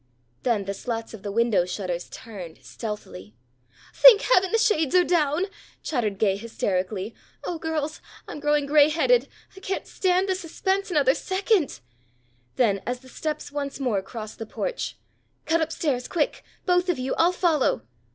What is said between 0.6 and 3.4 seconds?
the slats of the window shutters turned stealthily.